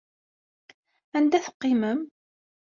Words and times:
Anda 1.17 1.39
teqqimem? 1.45 1.99